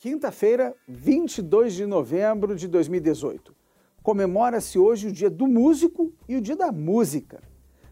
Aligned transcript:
Quinta-feira, 0.00 0.76
22 0.86 1.74
de 1.74 1.84
novembro 1.84 2.54
de 2.54 2.68
2018. 2.68 3.52
Comemora-se 4.00 4.78
hoje 4.78 5.08
o 5.08 5.12
Dia 5.12 5.28
do 5.28 5.48
Músico 5.48 6.12
e 6.28 6.36
o 6.36 6.40
Dia 6.40 6.54
da 6.54 6.70
Música. 6.70 7.42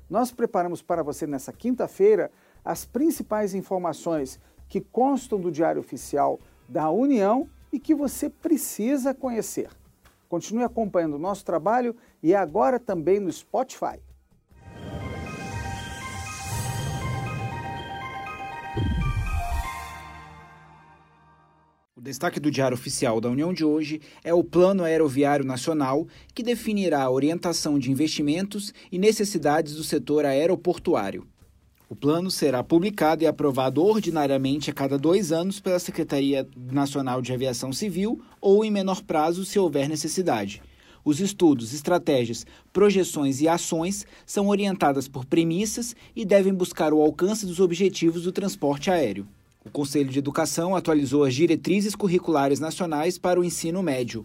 Nós 0.09 0.31
preparamos 0.31 0.81
para 0.81 1.03
você 1.03 1.27
nessa 1.27 1.53
quinta-feira 1.53 2.31
as 2.65 2.85
principais 2.85 3.55
informações 3.55 4.39
que 4.69 4.81
constam 4.81 5.41
do 5.41 5.51
Diário 5.51 5.81
Oficial 5.81 6.39
da 6.69 6.89
União 6.93 7.51
e 7.73 7.81
que 7.81 7.93
você 7.93 8.31
precisa 8.31 9.13
conhecer. 9.13 9.69
Continue 10.29 10.63
acompanhando 10.63 11.15
o 11.15 11.19
nosso 11.19 11.45
trabalho 11.45 11.97
e 12.23 12.37
agora 12.37 12.79
também 12.79 13.19
no 13.19 13.33
Spotify. 13.33 13.99
Destaque 22.07 22.39
do 22.39 22.53
Diário 22.53 22.77
Oficial 22.77 23.21
da 23.21 23.29
União 23.29 23.53
de 23.53 23.65
hoje 23.65 24.01
é 24.23 24.33
o 24.33 24.45
Plano 24.45 24.85
Aeroviário 24.85 25.45
Nacional, 25.45 26.07
que 26.33 26.43
definirá 26.43 27.03
a 27.03 27.11
orientação 27.11 27.81
de 27.81 27.91
investimentos 27.91 28.73
e 28.93 28.99
necessidades 28.99 29.75
do 29.75 29.83
setor 29.83 30.25
aeroportuário. 30.25 31.27
O 31.89 31.97
plano 31.97 32.31
será 32.31 32.63
publicado 32.63 33.25
e 33.25 33.27
aprovado 33.27 33.83
ordinariamente 33.83 34.71
a 34.71 34.73
cada 34.73 34.97
dois 34.97 35.33
anos 35.33 35.59
pela 35.59 35.81
Secretaria 35.81 36.47
Nacional 36.57 37.21
de 37.21 37.33
Aviação 37.33 37.73
Civil 37.73 38.23
ou 38.41 38.65
em 38.65 38.71
menor 38.71 39.03
prazo, 39.03 39.45
se 39.45 39.59
houver 39.59 39.89
necessidade. 39.89 40.63
Os 41.05 41.21
estudos, 41.21 41.75
estratégias, 41.75 42.47
projeções 42.73 43.41
e 43.41 43.49
ações 43.49 44.07
são 44.25 44.47
orientadas 44.47 45.09
por 45.09 45.25
premissas 45.25 45.95
e 46.15 46.25
devem 46.25 46.55
buscar 46.55 46.93
o 46.93 47.01
alcance 47.01 47.47
dos 47.47 47.59
objetivos 47.59 48.23
do 48.23 48.33
transporte 48.33 48.91
aéreo. 48.91 49.27
O 49.67 49.71
Conselho 49.71 50.09
de 50.09 50.21
Educação 50.21 50.77
atualizou 50.77 51.25
as 51.25 51.35
diretrizes 51.35 51.97
curriculares 51.97 52.61
nacionais 52.61 53.19
para 53.19 53.41
o 53.41 53.45
ensino 53.45 53.83
médio. 53.83 54.25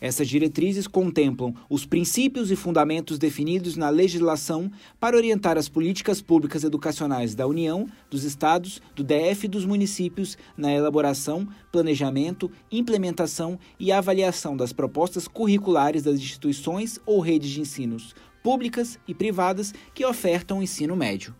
Essas 0.00 0.26
diretrizes 0.26 0.88
contemplam 0.88 1.54
os 1.70 1.86
princípios 1.86 2.50
e 2.50 2.56
fundamentos 2.56 3.16
definidos 3.16 3.76
na 3.76 3.88
legislação 3.88 4.68
para 4.98 5.16
orientar 5.16 5.56
as 5.56 5.68
políticas 5.68 6.20
públicas 6.20 6.64
educacionais 6.64 7.36
da 7.36 7.46
União, 7.46 7.86
dos 8.10 8.24
Estados, 8.24 8.82
do 8.96 9.04
DF 9.04 9.44
e 9.44 9.48
dos 9.48 9.64
municípios 9.64 10.36
na 10.56 10.72
elaboração, 10.72 11.46
planejamento, 11.70 12.50
implementação 12.72 13.56
e 13.78 13.92
avaliação 13.92 14.56
das 14.56 14.72
propostas 14.72 15.28
curriculares 15.28 16.02
das 16.02 16.16
instituições 16.16 16.98
ou 17.06 17.20
redes 17.20 17.50
de 17.50 17.60
ensinos 17.60 18.12
públicas 18.42 18.98
e 19.06 19.14
privadas 19.14 19.72
que 19.94 20.04
ofertam 20.04 20.58
o 20.58 20.62
ensino 20.64 20.96
médio. 20.96 21.32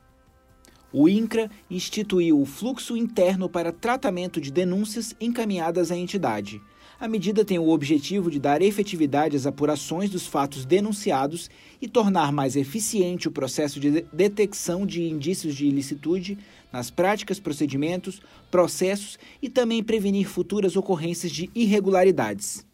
O 0.96 1.08
INCRA 1.08 1.50
instituiu 1.68 2.40
o 2.40 2.46
fluxo 2.46 2.96
interno 2.96 3.48
para 3.48 3.72
tratamento 3.72 4.40
de 4.40 4.52
denúncias 4.52 5.12
encaminhadas 5.20 5.90
à 5.90 5.96
entidade. 5.96 6.62
A 7.00 7.08
medida 7.08 7.44
tem 7.44 7.58
o 7.58 7.70
objetivo 7.70 8.30
de 8.30 8.38
dar 8.38 8.62
efetividade 8.62 9.36
às 9.36 9.44
apurações 9.44 10.08
dos 10.08 10.24
fatos 10.24 10.64
denunciados 10.64 11.50
e 11.82 11.88
tornar 11.88 12.30
mais 12.30 12.54
eficiente 12.54 13.26
o 13.26 13.32
processo 13.32 13.80
de 13.80 14.02
detecção 14.12 14.86
de 14.86 15.02
indícios 15.02 15.56
de 15.56 15.66
ilicitude 15.66 16.38
nas 16.72 16.92
práticas, 16.92 17.40
procedimentos, 17.40 18.22
processos 18.48 19.18
e 19.42 19.48
também 19.48 19.82
prevenir 19.82 20.28
futuras 20.28 20.76
ocorrências 20.76 21.32
de 21.32 21.50
irregularidades. 21.56 22.64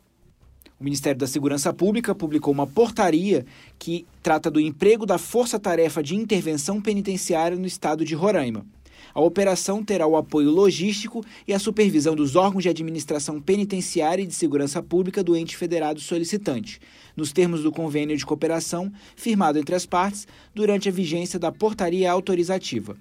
O 0.81 0.84
Ministério 0.84 1.19
da 1.19 1.27
Segurança 1.27 1.75
Pública 1.75 2.14
publicou 2.14 2.55
uma 2.55 2.67
portaria 2.67 3.45
que 3.78 4.06
trata 4.23 4.50
do 4.50 4.59
emprego 4.59 5.05
da 5.05 5.19
Força-Tarefa 5.19 6.03
de 6.03 6.17
Intervenção 6.17 6.81
Penitenciária 6.81 7.55
no 7.55 7.67
estado 7.67 8.03
de 8.03 8.14
Roraima. 8.14 8.64
A 9.12 9.20
operação 9.20 9.84
terá 9.84 10.06
o 10.06 10.17
apoio 10.17 10.51
logístico 10.51 11.23
e 11.47 11.53
a 11.53 11.58
supervisão 11.58 12.17
dos 12.17 12.34
órgãos 12.34 12.62
de 12.62 12.70
administração 12.70 13.39
penitenciária 13.42 14.23
e 14.23 14.27
de 14.27 14.34
segurança 14.34 14.83
pública 14.83 15.23
do 15.23 15.36
ente 15.36 15.55
federado 15.55 16.01
solicitante, 16.01 16.81
nos 17.14 17.31
termos 17.31 17.62
do 17.62 17.70
convênio 17.70 18.17
de 18.17 18.25
cooperação 18.25 18.91
firmado 19.14 19.58
entre 19.58 19.75
as 19.75 19.84
partes 19.84 20.27
durante 20.55 20.89
a 20.89 20.92
vigência 20.92 21.39
da 21.39 21.52
portaria 21.52 22.11
autorizativa. 22.11 22.96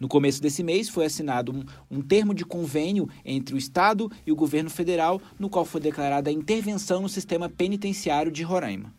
No 0.00 0.06
começo 0.06 0.40
desse 0.40 0.62
mês 0.62 0.88
foi 0.88 1.06
assinado 1.06 1.52
um, 1.52 1.64
um, 1.98 2.00
termo 2.00 2.32
de 2.32 2.44
convênio 2.44 3.08
entre 3.24 3.54
o 3.54 3.58
Estado 3.58 4.10
e 4.26 4.30
o 4.30 4.36
governo 4.36 4.70
federal, 4.70 5.20
no 5.38 5.48
qual 5.48 5.64
foi 5.64 5.80
declarada 5.80 6.30
a 6.30 6.32
intervenção 6.32 7.02
no 7.02 7.08
sistema 7.08 7.48
penitenciário 7.48 8.30
de 8.30 8.42
Roraima. 8.42 8.92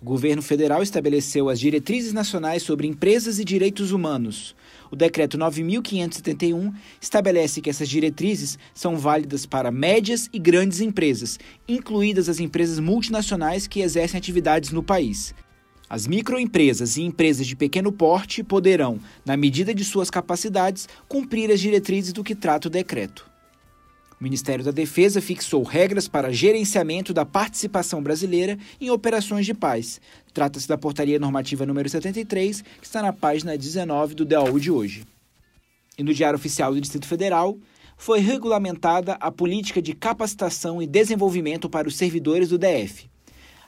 O 0.00 0.04
governo 0.04 0.42
federal 0.42 0.80
estabeleceu 0.80 1.48
as 1.48 1.58
diretrizes 1.58 2.12
nacionais 2.12 2.62
sobre 2.62 2.86
empresas 2.86 3.40
e 3.40 3.44
direitos 3.44 3.90
humanos. 3.90 4.54
O 4.92 4.96
decreto 4.96 5.36
9571 5.36 6.72
estabelece 7.00 7.60
que 7.60 7.68
essas 7.68 7.88
diretrizes 7.88 8.56
são 8.72 8.96
válidas 8.96 9.44
para 9.44 9.72
médias 9.72 10.28
e 10.32 10.38
grandes 10.38 10.80
empresas, 10.80 11.36
incluídas 11.66 12.28
as 12.28 12.38
empresas 12.38 12.78
multinacionais 12.78 13.66
que 13.66 13.80
exercem 13.80 14.18
atividades 14.18 14.70
no 14.70 14.84
país. 14.84 15.34
As 15.90 16.06
microempresas 16.06 16.98
e 16.98 17.02
empresas 17.02 17.46
de 17.46 17.56
pequeno 17.56 17.90
porte 17.90 18.42
poderão, 18.42 19.00
na 19.24 19.36
medida 19.36 19.74
de 19.74 19.84
suas 19.84 20.10
capacidades, 20.10 20.86
cumprir 21.08 21.50
as 21.50 21.60
diretrizes 21.60 22.12
do 22.12 22.22
que 22.22 22.34
trata 22.34 22.68
o 22.68 22.70
decreto. 22.70 23.28
O 24.20 24.24
Ministério 24.24 24.64
da 24.64 24.70
Defesa 24.70 25.22
fixou 25.22 25.62
regras 25.62 26.06
para 26.08 26.32
gerenciamento 26.32 27.14
da 27.14 27.24
participação 27.24 28.02
brasileira 28.02 28.58
em 28.80 28.90
operações 28.90 29.46
de 29.46 29.54
paz. 29.54 30.00
Trata-se 30.34 30.68
da 30.68 30.76
Portaria 30.76 31.18
Normativa 31.18 31.64
número 31.64 31.88
73, 31.88 32.62
que 32.62 32.86
está 32.86 33.00
na 33.00 33.12
página 33.12 33.56
19 33.56 34.14
do 34.14 34.24
DAU 34.24 34.58
de 34.58 34.70
hoje. 34.70 35.06
E 35.96 36.02
no 36.02 36.12
Diário 36.12 36.36
Oficial 36.36 36.74
do 36.74 36.80
Distrito 36.80 37.06
Federal, 37.06 37.56
foi 37.96 38.20
regulamentada 38.20 39.14
a 39.14 39.30
política 39.30 39.80
de 39.80 39.94
capacitação 39.94 40.82
e 40.82 40.86
desenvolvimento 40.86 41.68
para 41.70 41.88
os 41.88 41.96
servidores 41.96 42.48
do 42.48 42.58
DF. 42.58 43.08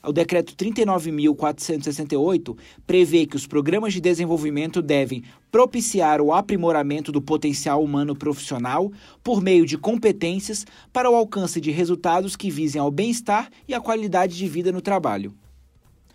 O 0.03 0.13
decreto 0.13 0.55
39.468 0.57 2.57
prevê 2.87 3.27
que 3.27 3.37
os 3.37 3.47
programas 3.47 3.93
de 3.93 4.01
desenvolvimento 4.01 4.81
devem 4.81 5.23
propiciar 5.51 6.23
o 6.23 6.33
aprimoramento 6.33 7.13
do 7.13 7.21
potencial 7.21 7.85
humano 7.85 8.17
profissional 8.17 8.91
por 9.23 9.43
meio 9.43 9.67
de 9.67 9.77
competências 9.77 10.67
para 10.91 11.11
o 11.11 11.15
alcance 11.15 11.61
de 11.61 11.71
resultados 11.71 12.35
que 12.35 12.51
visem 12.51 12.81
ao 12.81 12.91
bem-estar 12.91 13.51
e 13.69 13.75
à 13.75 13.81
qualidade 13.81 14.39
de 14.39 14.49
vida 14.49 14.73
no 14.73 14.81
trabalho. 14.81 15.35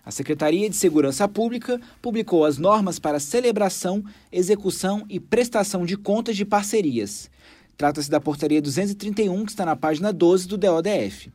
A 0.03 0.09
Secretaria 0.09 0.67
de 0.69 0.75
Segurança 0.75 1.27
Pública 1.27 1.79
publicou 2.01 2.43
as 2.43 2.57
normas 2.57 2.97
para 2.97 3.19
celebração, 3.19 4.03
execução 4.31 5.05
e 5.09 5.19
prestação 5.19 5.85
de 5.85 5.95
contas 5.95 6.35
de 6.35 6.45
parcerias. 6.45 7.29
Trata-se 7.77 8.09
da 8.09 8.19
Portaria 8.19 8.59
231, 8.61 9.45
que 9.45 9.51
está 9.51 9.63
na 9.65 9.75
página 9.75 10.11
12 10.11 10.47
do 10.47 10.57
DODF 10.57 11.29